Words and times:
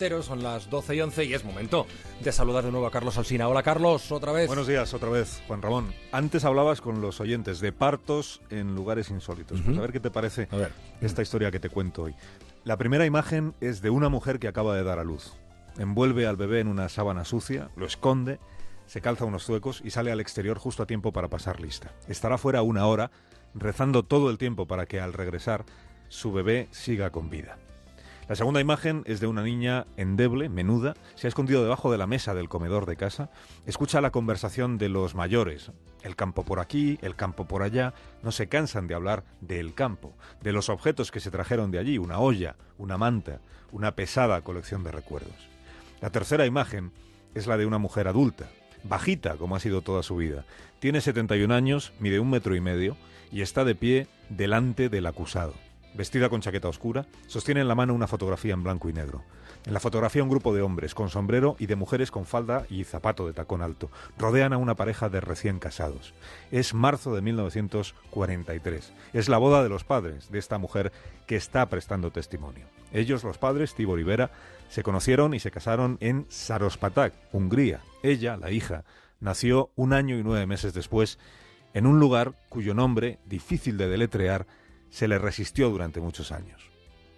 Son 0.00 0.42
las 0.42 0.70
12 0.70 0.94
y 0.94 1.00
11 1.02 1.24
y 1.26 1.34
es 1.34 1.44
momento 1.44 1.86
de 2.24 2.32
saludar 2.32 2.64
de 2.64 2.70
nuevo 2.70 2.86
a 2.86 2.90
Carlos 2.90 3.18
Alsina. 3.18 3.48
Hola 3.48 3.62
Carlos, 3.62 4.10
otra 4.10 4.32
vez. 4.32 4.46
Buenos 4.46 4.66
días, 4.66 4.94
otra 4.94 5.10
vez, 5.10 5.42
Juan 5.46 5.60
Ramón. 5.60 5.92
Antes 6.10 6.46
hablabas 6.46 6.80
con 6.80 7.02
los 7.02 7.20
oyentes 7.20 7.60
de 7.60 7.70
partos 7.70 8.40
en 8.48 8.74
lugares 8.74 9.10
insólitos. 9.10 9.60
Pues 9.60 9.76
a 9.76 9.80
ver 9.82 9.92
qué 9.92 10.00
te 10.00 10.10
parece 10.10 10.48
esta 11.02 11.20
historia 11.20 11.50
que 11.50 11.60
te 11.60 11.68
cuento 11.68 12.04
hoy. 12.04 12.14
La 12.64 12.78
primera 12.78 13.04
imagen 13.04 13.54
es 13.60 13.82
de 13.82 13.90
una 13.90 14.08
mujer 14.08 14.38
que 14.38 14.48
acaba 14.48 14.74
de 14.74 14.84
dar 14.84 14.98
a 14.98 15.04
luz. 15.04 15.34
Envuelve 15.76 16.26
al 16.26 16.38
bebé 16.38 16.60
en 16.60 16.68
una 16.68 16.88
sábana 16.88 17.26
sucia, 17.26 17.68
lo 17.76 17.84
esconde, 17.84 18.38
se 18.86 19.02
calza 19.02 19.26
unos 19.26 19.44
zuecos 19.44 19.82
y 19.84 19.90
sale 19.90 20.10
al 20.10 20.20
exterior 20.20 20.58
justo 20.58 20.82
a 20.82 20.86
tiempo 20.86 21.12
para 21.12 21.28
pasar 21.28 21.60
lista. 21.60 21.92
Estará 22.08 22.38
fuera 22.38 22.62
una 22.62 22.86
hora, 22.86 23.10
rezando 23.54 24.02
todo 24.02 24.30
el 24.30 24.38
tiempo 24.38 24.66
para 24.66 24.86
que 24.86 24.98
al 24.98 25.12
regresar 25.12 25.66
su 26.08 26.32
bebé 26.32 26.68
siga 26.70 27.10
con 27.10 27.28
vida. 27.28 27.58
La 28.30 28.36
segunda 28.36 28.60
imagen 28.60 29.02
es 29.06 29.18
de 29.18 29.26
una 29.26 29.42
niña 29.42 29.88
endeble, 29.96 30.48
menuda, 30.48 30.94
se 31.16 31.26
ha 31.26 31.28
escondido 31.28 31.64
debajo 31.64 31.90
de 31.90 31.98
la 31.98 32.06
mesa 32.06 32.32
del 32.32 32.48
comedor 32.48 32.86
de 32.86 32.94
casa, 32.94 33.28
escucha 33.66 34.00
la 34.00 34.12
conversación 34.12 34.78
de 34.78 34.88
los 34.88 35.16
mayores, 35.16 35.72
el 36.04 36.14
campo 36.14 36.44
por 36.44 36.60
aquí, 36.60 36.96
el 37.02 37.16
campo 37.16 37.46
por 37.46 37.64
allá, 37.64 37.92
no 38.22 38.30
se 38.30 38.48
cansan 38.48 38.86
de 38.86 38.94
hablar 38.94 39.24
del 39.40 39.74
campo, 39.74 40.14
de 40.42 40.52
los 40.52 40.68
objetos 40.68 41.10
que 41.10 41.18
se 41.18 41.32
trajeron 41.32 41.72
de 41.72 41.80
allí, 41.80 41.98
una 41.98 42.20
olla, 42.20 42.54
una 42.78 42.96
manta, 42.96 43.40
una 43.72 43.96
pesada 43.96 44.42
colección 44.42 44.84
de 44.84 44.92
recuerdos. 44.92 45.48
La 46.00 46.10
tercera 46.10 46.46
imagen 46.46 46.92
es 47.34 47.48
la 47.48 47.56
de 47.56 47.66
una 47.66 47.78
mujer 47.78 48.06
adulta, 48.06 48.48
bajita 48.84 49.34
como 49.38 49.56
ha 49.56 49.60
sido 49.60 49.82
toda 49.82 50.04
su 50.04 50.14
vida. 50.14 50.44
Tiene 50.78 51.00
71 51.00 51.52
años, 51.52 51.92
mide 51.98 52.20
un 52.20 52.30
metro 52.30 52.54
y 52.54 52.60
medio 52.60 52.96
y 53.32 53.42
está 53.42 53.64
de 53.64 53.74
pie 53.74 54.06
delante 54.28 54.88
del 54.88 55.06
acusado 55.06 55.54
vestida 55.94 56.28
con 56.28 56.40
chaqueta 56.40 56.68
oscura, 56.68 57.06
sostiene 57.26 57.60
en 57.60 57.68
la 57.68 57.74
mano 57.74 57.94
una 57.94 58.06
fotografía 58.06 58.54
en 58.54 58.62
blanco 58.62 58.88
y 58.88 58.92
negro. 58.92 59.22
En 59.66 59.74
la 59.74 59.80
fotografía 59.80 60.22
un 60.22 60.28
grupo 60.28 60.54
de 60.54 60.62
hombres 60.62 60.94
con 60.94 61.10
sombrero 61.10 61.56
y 61.58 61.66
de 61.66 61.76
mujeres 61.76 62.10
con 62.10 62.24
falda 62.24 62.64
y 62.70 62.84
zapato 62.84 63.26
de 63.26 63.32
tacón 63.32 63.60
alto. 63.60 63.90
Rodean 64.18 64.52
a 64.52 64.58
una 64.58 64.74
pareja 64.74 65.08
de 65.08 65.20
recién 65.20 65.58
casados. 65.58 66.14
Es 66.50 66.72
marzo 66.72 67.14
de 67.14 67.20
1943. 67.20 68.92
Es 69.12 69.28
la 69.28 69.38
boda 69.38 69.62
de 69.62 69.68
los 69.68 69.84
padres 69.84 70.30
de 70.30 70.38
esta 70.38 70.58
mujer 70.58 70.92
que 71.26 71.36
está 71.36 71.66
prestando 71.66 72.10
testimonio. 72.10 72.66
Ellos, 72.92 73.22
los 73.22 73.38
padres, 73.38 73.74
Tibor 73.74 74.00
y 74.00 74.04
Vera, 74.04 74.30
se 74.68 74.82
conocieron 74.82 75.34
y 75.34 75.40
se 75.40 75.50
casaron 75.50 75.98
en 76.00 76.26
Sarospatak, 76.28 77.12
Hungría. 77.32 77.80
Ella, 78.02 78.36
la 78.36 78.50
hija, 78.50 78.84
nació 79.20 79.70
un 79.76 79.92
año 79.92 80.16
y 80.18 80.22
nueve 80.22 80.46
meses 80.46 80.72
después 80.72 81.18
en 81.74 81.86
un 81.86 82.00
lugar 82.00 82.32
cuyo 82.48 82.74
nombre, 82.74 83.18
difícil 83.26 83.76
de 83.76 83.88
deletrear, 83.88 84.46
se 84.90 85.08
le 85.08 85.18
resistió 85.18 85.70
durante 85.70 86.00
muchos 86.00 86.32
años. 86.32 86.70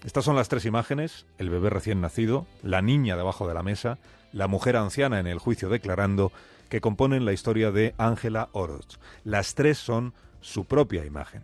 Estas 0.04 0.24
son 0.24 0.36
las 0.36 0.48
tres 0.48 0.64
imágenes, 0.64 1.26
el 1.38 1.50
bebé 1.50 1.70
recién 1.70 2.00
nacido, 2.00 2.46
la 2.62 2.82
niña 2.82 3.16
debajo 3.16 3.46
de 3.46 3.54
la 3.54 3.62
mesa, 3.62 3.98
la 4.32 4.48
mujer 4.48 4.76
anciana 4.76 5.20
en 5.20 5.26
el 5.26 5.38
juicio 5.38 5.68
declarando, 5.68 6.32
que 6.68 6.80
componen 6.80 7.24
la 7.24 7.32
historia 7.32 7.70
de 7.70 7.94
Ángela 7.98 8.48
Oroz. 8.52 8.98
Las 9.24 9.54
tres 9.54 9.78
son 9.78 10.14
su 10.40 10.64
propia 10.64 11.04
imagen. 11.04 11.42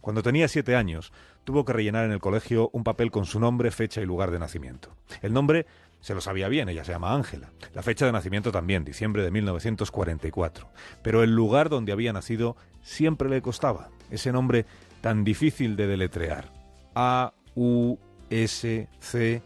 Cuando 0.00 0.22
tenía 0.22 0.46
siete 0.46 0.76
años, 0.76 1.12
tuvo 1.44 1.64
que 1.64 1.72
rellenar 1.72 2.04
en 2.04 2.12
el 2.12 2.20
colegio 2.20 2.70
un 2.72 2.84
papel 2.84 3.10
con 3.10 3.24
su 3.24 3.40
nombre, 3.40 3.70
fecha 3.70 4.00
y 4.00 4.04
lugar 4.04 4.30
de 4.30 4.38
nacimiento. 4.38 4.94
El 5.22 5.32
nombre 5.32 5.66
se 6.00 6.14
lo 6.14 6.20
sabía 6.20 6.48
bien, 6.48 6.68
ella 6.68 6.84
se 6.84 6.92
llama 6.92 7.14
Ángela. 7.14 7.50
La 7.74 7.82
fecha 7.82 8.06
de 8.06 8.12
nacimiento 8.12 8.52
también, 8.52 8.84
diciembre 8.84 9.22
de 9.22 9.30
1944. 9.30 10.68
Pero 11.02 11.22
el 11.22 11.34
lugar 11.34 11.68
donde 11.70 11.92
había 11.92 12.12
nacido 12.12 12.56
siempre 12.82 13.28
le 13.28 13.42
costaba. 13.42 13.88
Ese 14.10 14.30
nombre 14.32 14.66
tan 15.00 15.24
difícil 15.24 15.76
de 15.76 15.86
deletrear. 15.86 16.52
A, 16.94 17.32
U, 17.54 17.96
S, 18.30 18.88
C, 19.00 19.42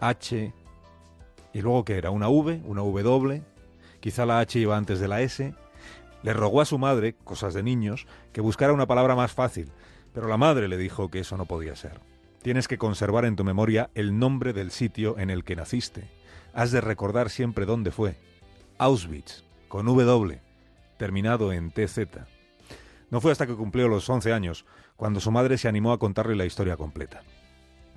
H. 0.00 0.52
¿Y 1.52 1.60
luego 1.60 1.84
qué 1.84 1.96
era? 1.96 2.10
¿Una 2.10 2.28
V? 2.28 2.60
¿Una 2.64 2.82
W? 2.82 3.42
Quizá 4.00 4.26
la 4.26 4.40
H 4.40 4.58
iba 4.58 4.76
antes 4.76 5.00
de 5.00 5.08
la 5.08 5.20
S. 5.20 5.54
Le 6.22 6.32
rogó 6.32 6.60
a 6.60 6.66
su 6.66 6.78
madre, 6.78 7.14
cosas 7.24 7.54
de 7.54 7.62
niños, 7.62 8.06
que 8.32 8.40
buscara 8.40 8.72
una 8.72 8.86
palabra 8.86 9.14
más 9.14 9.32
fácil, 9.32 9.70
pero 10.12 10.28
la 10.28 10.36
madre 10.36 10.68
le 10.68 10.76
dijo 10.76 11.10
que 11.10 11.20
eso 11.20 11.36
no 11.36 11.46
podía 11.46 11.76
ser. 11.76 12.00
Tienes 12.42 12.68
que 12.68 12.78
conservar 12.78 13.24
en 13.24 13.36
tu 13.36 13.44
memoria 13.44 13.90
el 13.94 14.18
nombre 14.18 14.52
del 14.52 14.70
sitio 14.70 15.18
en 15.18 15.30
el 15.30 15.44
que 15.44 15.56
naciste. 15.56 16.08
Has 16.54 16.72
de 16.72 16.80
recordar 16.80 17.30
siempre 17.30 17.66
dónde 17.66 17.90
fue. 17.90 18.16
Auschwitz, 18.78 19.44
con 19.68 19.86
W, 19.86 20.40
terminado 20.96 21.52
en 21.52 21.70
TZ. 21.70 22.00
No 23.10 23.20
fue 23.20 23.32
hasta 23.32 23.46
que 23.46 23.56
cumplió 23.56 23.88
los 23.88 24.08
11 24.08 24.32
años 24.32 24.64
cuando 24.96 25.20
su 25.20 25.30
madre 25.30 25.58
se 25.58 25.68
animó 25.68 25.92
a 25.92 25.98
contarle 25.98 26.36
la 26.36 26.46
historia 26.46 26.76
completa. 26.76 27.22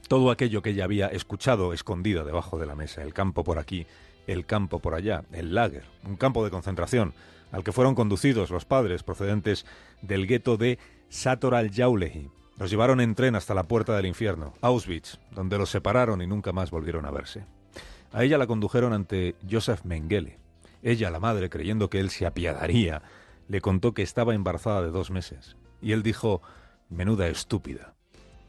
Todo 0.08 0.32
aquello 0.32 0.62
que 0.62 0.72
ella 0.72 0.86
había 0.86 1.08
escuchado 1.08 1.74
escondida 1.74 2.24
debajo 2.24 2.58
de 2.60 2.66
la 2.66 2.76
mesa, 2.76 3.04
el 3.04 3.14
campo 3.14 3.44
por 3.44 3.60
aquí, 3.60 3.86
el 4.28 4.46
campo 4.46 4.80
por 4.80 4.96
allá, 4.96 5.24
el 5.32 5.54
lager, 5.54 5.86
un 6.04 6.16
campo 6.16 6.44
de 6.44 6.52
concentración 6.52 7.14
al 7.52 7.64
que 7.64 7.72
fueron 7.72 7.94
conducidos 7.94 8.50
los 8.50 8.66
padres 8.66 9.04
procedentes 9.04 9.66
del 10.02 10.26
gueto 10.26 10.58
de 10.58 10.80
Satoral 11.10 11.72
Jaulehi. 11.72 12.30
Los 12.58 12.72
llevaron 12.72 13.00
en 13.00 13.14
tren 13.14 13.36
hasta 13.36 13.54
la 13.54 13.68
puerta 13.68 13.96
del 13.96 14.08
infierno, 14.08 14.54
Auschwitz, 14.62 15.20
donde 15.32 15.58
los 15.58 15.70
separaron 15.70 16.22
y 16.22 16.28
nunca 16.28 16.52
más 16.52 16.72
volvieron 16.72 17.06
a 17.06 17.12
verse. 17.12 17.46
A 18.12 18.24
ella 18.24 18.38
la 18.40 18.48
condujeron 18.48 18.94
ante 18.94 19.36
Joseph 19.50 19.84
Mengele. 19.84 20.40
Ella, 20.82 21.10
la 21.10 21.20
madre, 21.20 21.50
creyendo 21.50 21.90
que 21.90 22.00
él 22.00 22.10
se 22.10 22.26
apiadaría 22.26 23.02
le 23.54 23.62
contó 23.62 23.94
que 23.94 24.02
estaba 24.02 24.34
embarazada 24.34 24.82
de 24.82 24.90
dos 24.90 25.12
meses. 25.12 25.58
Y 25.80 25.92
él 25.92 26.02
dijo, 26.02 26.42
menuda 26.90 27.28
estúpida. 27.28 27.94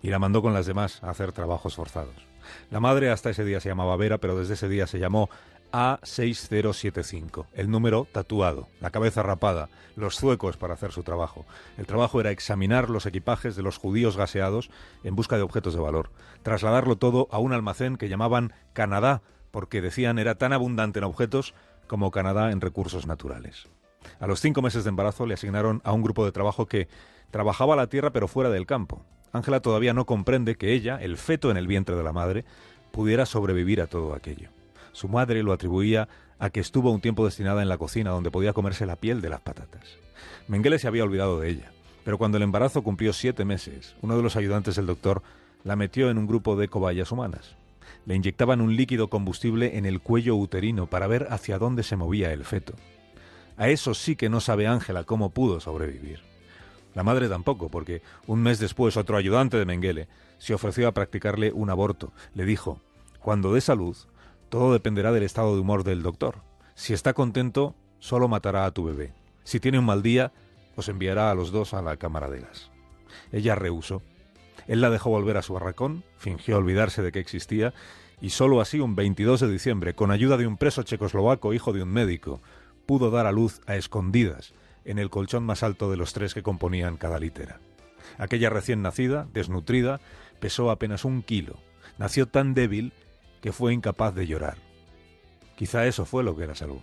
Y 0.01 0.09
la 0.09 0.19
mandó 0.19 0.41
con 0.41 0.55
las 0.55 0.65
demás 0.65 1.03
a 1.03 1.11
hacer 1.11 1.33
trabajos 1.33 1.75
forzados. 1.75 2.27
La 2.71 2.81
madre 2.81 3.11
hasta 3.11 3.29
ese 3.29 3.45
día 3.45 3.61
se 3.61 3.69
llamaba 3.69 3.99
Vera, 3.99 4.17
pero 4.17 4.35
desde 4.35 4.55
ese 4.55 4.67
día 4.67 4.87
se 4.87 4.99
llamó 4.99 5.29
A6075, 5.73 7.45
el 7.53 7.71
número 7.71 8.09
tatuado, 8.11 8.69
la 8.81 8.89
cabeza 8.89 9.23
rapada, 9.23 9.69
los 9.95 10.17
zuecos 10.17 10.57
para 10.57 10.73
hacer 10.73 10.91
su 10.91 11.03
trabajo. 11.03 11.45
El 11.77 11.85
trabajo 11.85 12.19
era 12.19 12.31
examinar 12.31 12.89
los 12.89 13.05
equipajes 13.05 13.57
de 13.57 13.63
los 13.63 13.77
judíos 13.77 14.17
gaseados 14.17 14.71
en 15.03 15.15
busca 15.17 15.37
de 15.37 15.43
objetos 15.43 15.75
de 15.75 15.81
valor, 15.81 16.13
trasladarlo 16.43 16.97
todo 16.97 17.29
a 17.31 17.39
un 17.41 17.53
almacén 17.53 17.99
que 17.99 18.09
llamaban 18.09 18.55
Canadá, 18.73 19.21
porque 19.51 19.83
decían 19.83 20.19
era 20.19 20.37
tan 20.37 20.55
abundante 20.55 21.01
en 21.01 21.05
objetos 21.05 21.53
como 21.89 22.11
Canadá 22.11 22.53
en 22.53 22.63
recursos 22.63 23.07
naturales. 23.07 23.69
A 24.21 24.27
los 24.27 24.41
cinco 24.41 24.63
meses 24.63 24.85
de 24.85 24.91
embarazo 24.91 25.27
le 25.27 25.35
asignaron 25.35 25.81
a 25.85 25.93
un 25.93 26.03
grupo 26.03 26.25
de 26.25 26.33
trabajo 26.33 26.67
que 26.67 26.89
trabajaba 27.31 27.77
la 27.77 27.89
tierra 27.89 28.11
pero 28.11 28.29
fuera 28.29 28.51
del 28.51 28.67
campo. 28.67 29.05
Ángela 29.33 29.61
todavía 29.61 29.93
no 29.93 30.07
comprende 30.07 30.55
que 30.55 30.73
ella, 30.73 30.97
el 31.01 31.17
feto 31.17 31.51
en 31.51 31.57
el 31.57 31.67
vientre 31.67 31.97
de 31.97 32.03
la 32.05 32.13
madre, 32.13 32.45
pudiera 32.93 33.27
sobrevivir 33.27 33.81
a 33.81 33.89
todo 33.89 34.15
aquello. 34.15 34.51
Su 34.93 35.09
madre 35.09 35.43
lo 35.43 35.53
atribuía 35.53 36.09
a 36.39 36.51
que 36.51 36.61
estuvo 36.61 36.93
un 36.93 37.01
tiempo 37.01 37.25
destinada 37.25 37.63
en 37.63 37.69
la 37.69 37.79
cocina 37.79 38.11
donde 38.11 38.31
podía 38.31 38.53
comerse 38.53 38.87
la 38.87 38.97
piel 38.97 39.21
de 39.21 39.31
las 39.31 39.41
patatas. 39.41 39.99
Mengele 40.47 40.79
se 40.79 40.87
había 40.87 41.03
olvidado 41.03 41.41
de 41.41 41.51
ella, 41.51 41.73
pero 42.05 42.19
cuando 42.19 42.37
el 42.37 42.45
embarazo 42.45 42.83
cumplió 42.83 43.13
siete 43.13 43.45
meses, 43.45 43.97
uno 44.03 44.17
de 44.17 44.23
los 44.23 44.37
ayudantes 44.37 44.77
del 44.77 44.87
doctor 44.87 45.23
la 45.65 45.75
metió 45.75 46.11
en 46.11 46.19
un 46.19 46.27
grupo 46.27 46.55
de 46.55 46.69
cobayas 46.69 47.11
humanas. 47.11 47.57
Le 48.07 48.15
inyectaban 48.15 48.61
un 48.61 48.77
líquido 48.77 49.09
combustible 49.09 49.79
en 49.79 49.87
el 49.87 50.01
cuello 50.01 50.37
uterino 50.37 50.87
para 50.87 51.07
ver 51.07 51.27
hacia 51.31 51.59
dónde 51.59 51.83
se 51.83 51.97
movía 51.97 52.33
el 52.33 52.45
feto. 52.45 52.75
A 53.57 53.69
eso 53.69 53.95
sí 53.95 54.17
que 54.17 54.29
no 54.29 54.41
sabe 54.41 54.67
Ángela 54.67 55.05
cómo 55.05 55.31
pudo 55.31 55.61
sobrevivir. 55.61 56.21
La 56.95 57.03
madre 57.03 57.29
tampoco, 57.29 57.69
porque 57.69 58.03
un 58.27 58.43
mes 58.43 58.59
después 58.59 58.97
otro 58.97 59.17
ayudante 59.17 59.57
de 59.57 59.65
Mengele 59.65 60.09
se 60.39 60.55
ofreció 60.55 60.89
a 60.89 60.93
practicarle 60.93 61.53
un 61.53 61.71
aborto. 61.71 62.13
Le 62.35 62.45
dijo, 62.45 62.81
cuando 63.21 63.53
dé 63.53 63.61
salud, 63.61 63.97
todo 64.49 64.73
dependerá 64.73 65.13
del 65.13 65.25
estado 65.25 65.55
de 65.55 65.61
humor 65.61 65.83
del 65.85 66.03
doctor. 66.03 66.43
Si 66.75 66.93
está 66.93 67.13
contento, 67.13 67.75
solo 67.99 68.29
matará 68.29 68.65
a 68.65 68.71
tu 68.71 68.85
bebé. 68.85 69.13
Si 69.43 69.61
tiene 69.61 69.79
un 69.79 69.87
mal 69.87 70.03
día, 70.03 70.33
os 70.77 70.89
enviará 70.89 71.31
a 71.31 71.35
los 71.35 71.51
dos 71.51 71.75
a 71.75 71.83
la 71.83 71.97
cámara 71.97 72.29
de. 72.31 72.45
Ella 73.33 73.55
rehusó. 73.55 74.03
Él 74.67 74.81
la 74.81 74.91
dejó 74.91 75.11
volver 75.11 75.37
a 75.37 75.43
su 75.43 75.53
barracón, 75.53 76.05
fingió 76.17 76.57
olvidarse 76.57 77.03
de 77.03 77.13
que 77.13 77.19
existía, 77.19 77.75
y 78.21 78.31
solo 78.31 78.61
así 78.61 78.81
un 78.81 78.95
22 78.95 79.41
de 79.41 79.49
diciembre, 79.51 79.95
con 79.95 80.11
ayuda 80.11 80.37
de 80.37 80.47
un 80.47 80.57
preso 80.57 80.83
checoslovaco 80.83 81.53
hijo 81.53 81.73
de 81.73 81.83
un 81.83 81.91
médico, 81.91 82.41
pudo 82.87 83.11
dar 83.11 83.27
a 83.27 83.33
luz 83.33 83.61
a 83.67 83.77
escondidas 83.77 84.53
en 84.85 84.99
el 84.99 85.11
colchón 85.11 85.45
más 85.45 85.63
alto 85.63 85.91
de 85.91 85.97
los 85.97 86.13
tres 86.13 86.35
que 86.35 86.43
componían 86.43 86.97
cada 86.97 87.19
litera. 87.19 87.61
Aquella 88.19 88.51
recién 88.51 88.83
nacida, 88.83 89.27
desnutrida, 89.33 90.01
pesó 90.41 90.71
apenas 90.71 91.05
un 91.05 91.23
kilo. 91.23 91.59
Nació 91.99 92.27
tan 92.27 92.55
débil 92.55 92.93
que 93.41 93.53
fue 93.53 93.73
incapaz 93.73 94.15
de 94.15 94.27
llorar. 94.27 94.57
Quizá 95.57 95.87
eso 95.87 96.05
fue 96.05 96.25
lo 96.25 96.37
que 96.37 96.45
era 96.45 96.55
salud. 96.55 96.81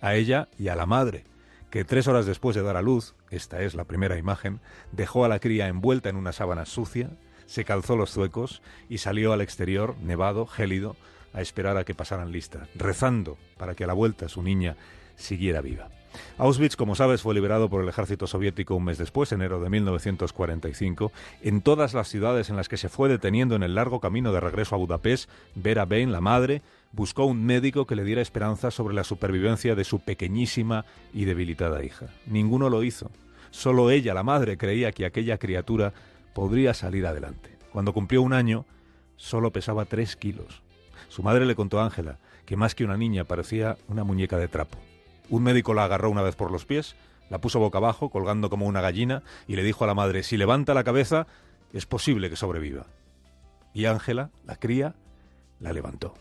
A 0.00 0.14
ella 0.14 0.48
y 0.58 0.68
a 0.68 0.76
la 0.76 0.86
madre, 0.86 1.24
que 1.70 1.84
tres 1.84 2.08
horas 2.08 2.26
después 2.26 2.56
de 2.56 2.62
dar 2.62 2.76
a 2.76 2.82
luz, 2.82 3.14
esta 3.30 3.62
es 3.62 3.74
la 3.74 3.84
primera 3.84 4.18
imagen, 4.18 4.60
dejó 4.92 5.24
a 5.24 5.28
la 5.28 5.38
cría 5.38 5.68
envuelta 5.68 6.08
en 6.08 6.16
una 6.16 6.32
sábana 6.32 6.66
sucia, 6.66 7.10
se 7.46 7.64
calzó 7.64 7.96
los 7.96 8.10
zuecos 8.10 8.62
y 8.88 8.98
salió 8.98 9.32
al 9.32 9.40
exterior, 9.40 9.96
nevado, 10.00 10.46
gélido, 10.46 10.96
a 11.32 11.40
esperar 11.40 11.76
a 11.76 11.84
que 11.84 11.94
pasaran 11.94 12.32
lista, 12.32 12.66
rezando 12.74 13.38
para 13.56 13.74
que 13.74 13.84
a 13.84 13.86
la 13.86 13.92
vuelta 13.92 14.28
su 14.28 14.42
niña 14.42 14.76
siguiera 15.20 15.60
viva. 15.60 15.88
Auschwitz, 16.38 16.76
como 16.76 16.94
sabes, 16.94 17.22
fue 17.22 17.34
liberado 17.34 17.68
por 17.68 17.82
el 17.82 17.88
ejército 17.88 18.26
soviético 18.26 18.74
un 18.74 18.84
mes 18.84 18.98
después, 18.98 19.30
enero 19.32 19.60
de 19.60 19.70
1945. 19.70 21.12
En 21.42 21.60
todas 21.60 21.94
las 21.94 22.08
ciudades 22.08 22.50
en 22.50 22.56
las 22.56 22.68
que 22.68 22.76
se 22.76 22.88
fue 22.88 23.08
deteniendo 23.08 23.54
en 23.54 23.62
el 23.62 23.74
largo 23.74 24.00
camino 24.00 24.32
de 24.32 24.40
regreso 24.40 24.74
a 24.74 24.78
Budapest, 24.78 25.30
Vera 25.54 25.84
Bain, 25.84 26.12
la 26.12 26.20
madre, 26.20 26.62
buscó 26.92 27.24
un 27.26 27.44
médico 27.44 27.86
que 27.86 27.94
le 27.94 28.04
diera 28.04 28.22
esperanza 28.22 28.70
sobre 28.70 28.94
la 28.94 29.04
supervivencia 29.04 29.74
de 29.74 29.84
su 29.84 30.00
pequeñísima 30.00 30.84
y 31.12 31.26
debilitada 31.26 31.84
hija. 31.84 32.06
Ninguno 32.26 32.70
lo 32.70 32.82
hizo. 32.82 33.10
Solo 33.50 33.90
ella, 33.90 34.14
la 34.14 34.22
madre, 34.22 34.56
creía 34.56 34.92
que 34.92 35.04
aquella 35.04 35.38
criatura 35.38 35.92
podría 36.34 36.74
salir 36.74 37.06
adelante. 37.06 37.56
Cuando 37.72 37.92
cumplió 37.92 38.22
un 38.22 38.32
año, 38.32 38.64
solo 39.16 39.52
pesaba 39.52 39.84
tres 39.84 40.16
kilos. 40.16 40.62
Su 41.08 41.22
madre 41.22 41.44
le 41.44 41.54
contó 41.54 41.80
a 41.80 41.84
Ángela 41.84 42.18
que 42.46 42.56
más 42.56 42.74
que 42.74 42.84
una 42.84 42.96
niña 42.96 43.24
parecía 43.24 43.76
una 43.88 44.04
muñeca 44.04 44.38
de 44.38 44.48
trapo. 44.48 44.78
Un 45.30 45.44
médico 45.44 45.72
la 45.72 45.84
agarró 45.84 46.10
una 46.10 46.22
vez 46.22 46.36
por 46.36 46.50
los 46.50 46.66
pies, 46.66 46.96
la 47.30 47.40
puso 47.40 47.60
boca 47.60 47.78
abajo, 47.78 48.10
colgando 48.10 48.50
como 48.50 48.66
una 48.66 48.80
gallina, 48.80 49.22
y 49.46 49.56
le 49.56 49.62
dijo 49.62 49.84
a 49.84 49.86
la 49.86 49.94
madre, 49.94 50.22
si 50.24 50.36
levanta 50.36 50.74
la 50.74 50.84
cabeza, 50.84 51.26
es 51.72 51.86
posible 51.86 52.28
que 52.28 52.36
sobreviva. 52.36 52.86
Y 53.72 53.84
Ángela, 53.84 54.30
la 54.44 54.56
cría, 54.56 54.96
la 55.60 55.72
levantó. 55.72 56.14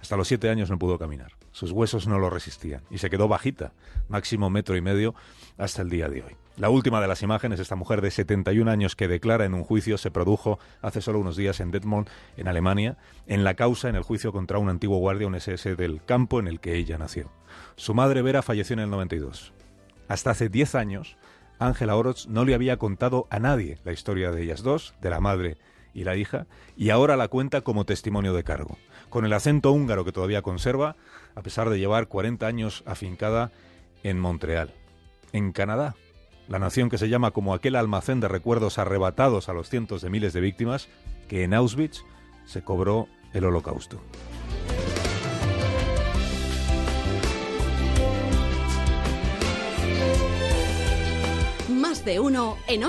Hasta 0.00 0.16
los 0.16 0.28
siete 0.28 0.48
años 0.48 0.70
no 0.70 0.78
pudo 0.78 0.98
caminar. 0.98 1.32
Sus 1.50 1.72
huesos 1.72 2.06
no 2.06 2.20
lo 2.20 2.30
resistían 2.30 2.82
y 2.88 2.98
se 2.98 3.10
quedó 3.10 3.26
bajita, 3.26 3.72
máximo 4.08 4.48
metro 4.48 4.76
y 4.76 4.80
medio, 4.80 5.14
hasta 5.56 5.82
el 5.82 5.90
día 5.90 6.08
de 6.08 6.22
hoy. 6.22 6.36
La 6.58 6.70
última 6.70 7.00
de 7.00 7.06
las 7.06 7.22
imágenes, 7.22 7.60
esta 7.60 7.76
mujer 7.76 8.00
de 8.00 8.10
71 8.10 8.68
años 8.68 8.96
que 8.96 9.06
declara 9.06 9.44
en 9.44 9.54
un 9.54 9.62
juicio, 9.62 9.96
se 9.96 10.10
produjo 10.10 10.58
hace 10.82 11.00
solo 11.00 11.20
unos 11.20 11.36
días 11.36 11.60
en 11.60 11.70
Detmold, 11.70 12.08
en 12.36 12.48
Alemania, 12.48 12.96
en 13.28 13.44
la 13.44 13.54
causa 13.54 13.88
en 13.88 13.94
el 13.94 14.02
juicio 14.02 14.32
contra 14.32 14.58
un 14.58 14.68
antiguo 14.68 14.98
guardia, 14.98 15.28
un 15.28 15.36
SS 15.36 15.76
del 15.76 16.02
campo 16.04 16.40
en 16.40 16.48
el 16.48 16.58
que 16.58 16.74
ella 16.74 16.98
nació. 16.98 17.30
Su 17.76 17.94
madre 17.94 18.22
Vera 18.22 18.42
falleció 18.42 18.74
en 18.74 18.80
el 18.80 18.90
92. 18.90 19.52
Hasta 20.08 20.30
hace 20.32 20.48
10 20.48 20.74
años, 20.74 21.16
Ángela 21.60 21.94
Oroz 21.94 22.26
no 22.26 22.44
le 22.44 22.54
había 22.54 22.76
contado 22.76 23.28
a 23.30 23.38
nadie 23.38 23.78
la 23.84 23.92
historia 23.92 24.32
de 24.32 24.42
ellas 24.42 24.64
dos, 24.64 24.94
de 25.00 25.10
la 25.10 25.20
madre 25.20 25.58
y 25.94 26.02
la 26.02 26.16
hija, 26.16 26.48
y 26.76 26.90
ahora 26.90 27.16
la 27.16 27.28
cuenta 27.28 27.60
como 27.60 27.84
testimonio 27.84 28.34
de 28.34 28.42
cargo, 28.42 28.78
con 29.10 29.24
el 29.24 29.32
acento 29.32 29.70
húngaro 29.70 30.04
que 30.04 30.12
todavía 30.12 30.42
conserva, 30.42 30.96
a 31.36 31.42
pesar 31.42 31.70
de 31.70 31.78
llevar 31.78 32.08
40 32.08 32.44
años 32.48 32.82
afincada 32.84 33.52
en 34.02 34.18
Montreal, 34.18 34.74
en 35.32 35.52
Canadá, 35.52 35.94
la 36.48 36.58
nación 36.58 36.88
que 36.88 36.98
se 36.98 37.08
llama 37.08 37.30
como 37.30 37.54
aquel 37.54 37.76
almacén 37.76 38.20
de 38.20 38.28
recuerdos 38.28 38.78
arrebatados 38.78 39.48
a 39.48 39.52
los 39.52 39.68
cientos 39.68 40.02
de 40.02 40.10
miles 40.10 40.32
de 40.32 40.40
víctimas 40.40 40.88
que 41.28 41.44
en 41.44 41.54
Auschwitz 41.54 42.02
se 42.46 42.62
cobró 42.62 43.08
el 43.34 43.44
holocausto. 43.44 44.00
Más 51.68 52.04
de 52.04 52.18
uno 52.20 52.56
en 52.66 52.84